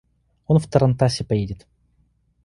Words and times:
Он 0.47 0.57
в 0.57 0.67
тарантасе 0.67 1.23
поедет. 1.23 1.67